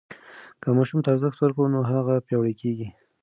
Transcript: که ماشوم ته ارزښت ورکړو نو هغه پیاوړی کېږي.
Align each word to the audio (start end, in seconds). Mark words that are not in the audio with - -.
که 0.61 0.67
ماشوم 0.77 0.99
ته 1.03 1.09
ارزښت 1.11 1.37
ورکړو 1.41 1.73
نو 1.73 1.79
هغه 1.91 2.13
پیاوړی 2.27 2.53
کېږي. 2.61 2.87